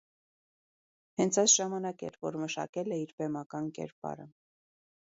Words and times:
Հենց 1.21 1.37
այս 1.43 1.57
ժամանակ 1.59 2.03
էր, 2.09 2.19
որ 2.29 2.39
մշակել 2.47 2.93
է 2.99 3.01
իր 3.05 3.15
բեմական 3.23 3.73
կերպարը։ 3.81 4.31